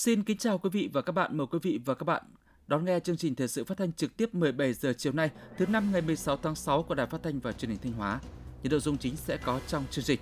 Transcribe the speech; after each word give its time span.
Xin 0.00 0.22
kính 0.22 0.36
chào 0.36 0.58
quý 0.58 0.70
vị 0.70 0.90
và 0.92 1.02
các 1.02 1.12
bạn. 1.12 1.36
Mời 1.36 1.46
quý 1.46 1.58
vị 1.62 1.80
và 1.84 1.94
các 1.94 2.04
bạn 2.04 2.22
đón 2.66 2.84
nghe 2.84 3.00
chương 3.00 3.16
trình 3.16 3.34
thời 3.34 3.48
sự 3.48 3.64
phát 3.64 3.78
thanh 3.78 3.92
trực 3.92 4.16
tiếp 4.16 4.34
17 4.34 4.72
giờ 4.72 4.92
chiều 4.98 5.12
nay, 5.12 5.30
thứ 5.58 5.66
năm 5.66 5.92
ngày 5.92 6.02
16 6.02 6.36
tháng 6.36 6.54
6 6.54 6.82
của 6.82 6.94
Đài 6.94 7.06
Phát 7.06 7.22
thanh 7.22 7.40
và 7.40 7.52
Truyền 7.52 7.70
hình 7.70 7.80
Thanh 7.82 7.92
Hóa. 7.92 8.20
Những 8.62 8.70
nội 8.70 8.80
dung 8.80 8.98
chính 8.98 9.16
sẽ 9.16 9.36
có 9.36 9.60
trong 9.66 9.84
chương 9.90 10.04
trình. 10.04 10.20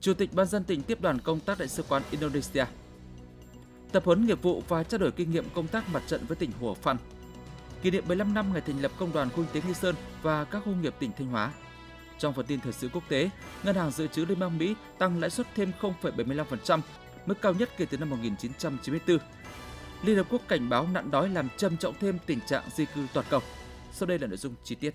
Chủ 0.00 0.14
tịch 0.14 0.30
Ban 0.34 0.46
dân 0.46 0.64
tỉnh 0.64 0.82
tiếp 0.82 1.00
đoàn 1.00 1.18
công 1.18 1.40
tác 1.40 1.58
đại 1.58 1.68
sứ 1.68 1.82
quán 1.82 2.02
Indonesia. 2.10 2.64
Tập 3.92 4.04
huấn 4.04 4.26
nghiệp 4.26 4.42
vụ 4.42 4.62
và 4.68 4.82
trao 4.82 4.98
đổi 4.98 5.10
kinh 5.10 5.30
nghiệm 5.30 5.44
công 5.54 5.66
tác 5.66 5.88
mặt 5.88 6.02
trận 6.06 6.26
với 6.26 6.36
tỉnh 6.36 6.50
Hủa 6.60 6.74
Phăn. 6.74 6.96
Kỷ 7.82 7.90
niệm 7.90 8.04
15 8.08 8.34
năm 8.34 8.52
ngày 8.52 8.60
thành 8.60 8.82
lập 8.82 8.92
Công 8.98 9.12
đoàn 9.12 9.30
Khu 9.30 9.36
kinh 9.36 9.46
tế 9.52 9.68
Nghi 9.68 9.74
Sơn 9.74 9.94
và 10.22 10.44
các 10.44 10.62
khu 10.64 10.72
nghiệp 10.74 10.94
tỉnh 10.98 11.10
Thanh 11.18 11.26
Hóa. 11.26 11.52
Trong 12.18 12.34
phần 12.34 12.46
tin 12.46 12.60
thời 12.60 12.72
sự 12.72 12.88
quốc 12.92 13.02
tế, 13.08 13.30
Ngân 13.62 13.76
hàng 13.76 13.90
Dự 13.90 14.06
trữ 14.06 14.24
Liên 14.24 14.38
bang 14.38 14.58
Mỹ 14.58 14.74
tăng 14.98 15.20
lãi 15.20 15.30
suất 15.30 15.46
thêm 15.54 15.72
0,75%, 15.80 16.80
mức 17.26 17.34
cao 17.42 17.54
nhất 17.54 17.70
kể 17.76 17.86
từ 17.90 17.98
năm 17.98 18.10
1994. 18.10 19.18
Liên 20.02 20.16
Hợp 20.16 20.26
Quốc 20.30 20.42
cảnh 20.48 20.68
báo 20.68 20.88
nạn 20.92 21.10
đói 21.10 21.28
làm 21.28 21.48
trầm 21.56 21.76
trọng 21.76 21.94
thêm 22.00 22.18
tình 22.26 22.40
trạng 22.46 22.62
di 22.74 22.84
cư 22.94 23.06
toàn 23.12 23.26
cầu. 23.30 23.40
Sau 23.92 24.06
đây 24.06 24.18
là 24.18 24.26
nội 24.26 24.36
dung 24.36 24.54
chi 24.64 24.74
tiết. 24.74 24.94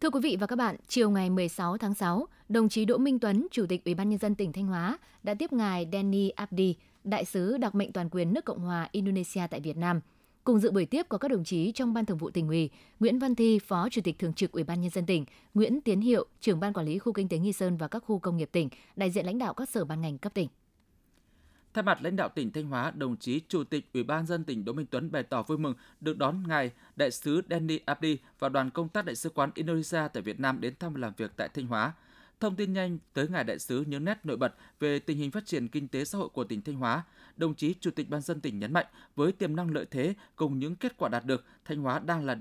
Thưa 0.00 0.10
quý 0.10 0.20
vị 0.22 0.36
và 0.40 0.46
các 0.46 0.56
bạn, 0.56 0.76
chiều 0.88 1.10
ngày 1.10 1.30
16 1.30 1.78
tháng 1.78 1.94
6, 1.94 2.26
đồng 2.48 2.68
chí 2.68 2.84
Đỗ 2.84 2.98
Minh 2.98 3.18
Tuấn, 3.18 3.46
Chủ 3.50 3.66
tịch 3.68 3.84
Ủy 3.84 3.94
ban 3.94 4.08
nhân 4.08 4.18
dân 4.18 4.34
tỉnh 4.34 4.52
Thanh 4.52 4.66
Hóa 4.66 4.98
đã 5.22 5.34
tiếp 5.34 5.52
ngài 5.52 5.88
Danny 5.92 6.28
Abdi, 6.28 6.74
đại 7.04 7.24
sứ 7.24 7.56
đặc 7.56 7.74
mệnh 7.74 7.92
toàn 7.92 8.08
quyền 8.10 8.34
nước 8.34 8.44
Cộng 8.44 8.60
hòa 8.60 8.88
Indonesia 8.92 9.42
tại 9.50 9.60
Việt 9.60 9.76
Nam. 9.76 10.00
Cùng 10.44 10.58
dự 10.58 10.70
buổi 10.70 10.86
tiếp 10.86 11.06
có 11.08 11.18
các 11.18 11.28
đồng 11.30 11.44
chí 11.44 11.72
trong 11.72 11.94
Ban 11.94 12.06
Thường 12.06 12.18
vụ 12.18 12.30
tỉnh 12.30 12.48
ủy, 12.48 12.70
Nguyễn 13.00 13.18
Văn 13.18 13.34
Thi, 13.34 13.58
Phó 13.58 13.88
Chủ 13.88 14.00
tịch 14.04 14.18
Thường 14.18 14.32
trực 14.32 14.52
Ủy 14.52 14.64
ban 14.64 14.80
nhân 14.80 14.90
dân 14.90 15.06
tỉnh, 15.06 15.24
Nguyễn 15.54 15.80
Tiến 15.80 16.00
Hiệu, 16.00 16.26
trưởng 16.40 16.60
Ban 16.60 16.72
Quản 16.72 16.86
lý 16.86 16.98
khu 16.98 17.12
kinh 17.12 17.28
tế 17.28 17.38
Nghi 17.38 17.52
Sơn 17.52 17.76
và 17.76 17.88
các 17.88 18.02
khu 18.06 18.18
công 18.18 18.36
nghiệp 18.36 18.48
tỉnh, 18.52 18.68
đại 18.96 19.10
diện 19.10 19.26
lãnh 19.26 19.38
đạo 19.38 19.54
các 19.54 19.68
sở 19.68 19.84
ban 19.84 20.00
ngành 20.00 20.18
cấp 20.18 20.34
tỉnh. 20.34 20.48
Thay 21.74 21.82
mặt 21.82 21.98
lãnh 22.02 22.16
đạo 22.16 22.28
tỉnh 22.28 22.52
Thanh 22.52 22.66
Hóa, 22.66 22.90
đồng 22.90 23.16
chí 23.16 23.40
Chủ 23.48 23.64
tịch 23.64 23.84
Ủy 23.94 24.02
ban 24.02 24.26
dân 24.26 24.44
tỉnh 24.44 24.64
Đỗ 24.64 24.72
Minh 24.72 24.86
Tuấn 24.90 25.10
bày 25.12 25.22
tỏ 25.22 25.42
vui 25.42 25.58
mừng 25.58 25.74
được 26.00 26.18
đón 26.18 26.44
ngài 26.48 26.70
đại 26.96 27.10
sứ 27.10 27.42
Danny 27.50 27.80
Abdi 27.84 28.18
và 28.38 28.48
đoàn 28.48 28.70
công 28.70 28.88
tác 28.88 29.04
đại 29.04 29.16
sứ 29.16 29.30
quán 29.30 29.50
Indonesia 29.54 30.08
tại 30.12 30.22
Việt 30.22 30.40
Nam 30.40 30.60
đến 30.60 30.74
thăm 30.78 30.94
làm 30.94 31.12
việc 31.16 31.32
tại 31.36 31.48
Thanh 31.48 31.66
Hóa. 31.66 31.92
Thông 32.40 32.56
tin 32.56 32.72
nhanh 32.72 32.98
tới 33.12 33.28
ngài 33.28 33.44
đại 33.44 33.58
sứ 33.58 33.84
những 33.86 34.04
nét 34.04 34.18
nổi 34.24 34.36
bật 34.36 34.54
về 34.80 34.98
tình 34.98 35.18
hình 35.18 35.30
phát 35.30 35.46
triển 35.46 35.68
kinh 35.68 35.88
tế 35.88 36.04
xã 36.04 36.18
hội 36.18 36.28
của 36.28 36.44
tỉnh 36.44 36.62
Thanh 36.62 36.74
Hóa, 36.74 37.04
đồng 37.36 37.54
chí 37.54 37.74
Chủ 37.80 37.90
tịch 37.90 38.10
Ban 38.10 38.20
dân 38.20 38.40
tỉnh 38.40 38.58
nhấn 38.58 38.72
mạnh 38.72 38.86
với 39.16 39.32
tiềm 39.32 39.56
năng 39.56 39.70
lợi 39.70 39.86
thế 39.90 40.14
cùng 40.36 40.58
những 40.58 40.76
kết 40.76 40.96
quả 40.96 41.08
đạt 41.08 41.24
được, 41.24 41.44
Thanh 41.64 41.78
Hóa 41.78 41.98
đang 41.98 42.24
là 42.24 42.32